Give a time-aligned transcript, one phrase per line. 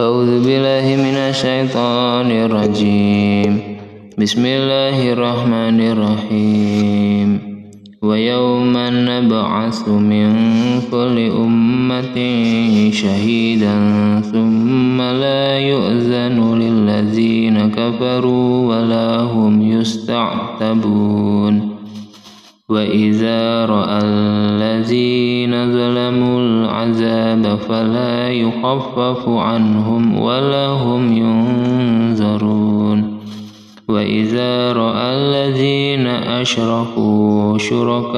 [0.00, 3.52] أعوذ بالله من الشيطان الرجيم.
[4.18, 7.28] بسم الله الرحمن الرحيم.
[8.02, 10.28] ويوم نبعث من
[10.88, 12.16] كل أمة
[12.92, 13.76] شهيدا
[14.32, 21.54] ثم لا يؤذن للذين كفروا ولا هم يستعتبون.
[22.68, 25.39] وإذا رأى الذين
[27.68, 33.20] فلا يخفف عنهم ولا هم ينظرون.
[33.88, 38.14] وإذا رأى الذين أشركوا شركاءهم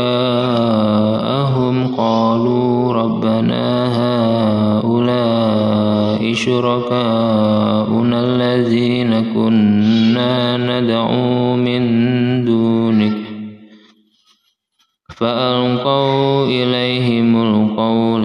[1.97, 3.89] قالوا ربنا
[4.83, 11.83] هؤلاء شركاؤنا الذين كنا ندعو من
[12.45, 13.13] دونك.
[15.17, 18.25] فألقوا إليهم القول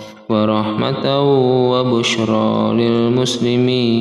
[0.31, 1.05] ورحمة
[1.71, 3.91] وبشرى للمسلمين.